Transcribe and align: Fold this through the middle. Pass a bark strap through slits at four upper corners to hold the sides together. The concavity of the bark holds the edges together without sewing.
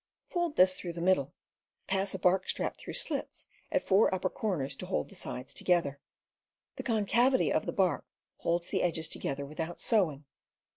Fold 0.29 0.55
this 0.55 0.73
through 0.73 0.93
the 0.93 0.99
middle. 0.99 1.31
Pass 1.85 2.15
a 2.15 2.17
bark 2.17 2.49
strap 2.49 2.75
through 2.75 2.95
slits 2.95 3.45
at 3.71 3.83
four 3.83 4.11
upper 4.11 4.31
corners 4.31 4.75
to 4.77 4.87
hold 4.87 5.09
the 5.09 5.13
sides 5.15 5.53
together. 5.53 5.99
The 6.77 6.81
concavity 6.83 7.53
of 7.53 7.67
the 7.67 7.71
bark 7.71 8.07
holds 8.37 8.69
the 8.69 8.81
edges 8.81 9.07
together 9.07 9.45
without 9.45 9.79
sewing. 9.79 10.25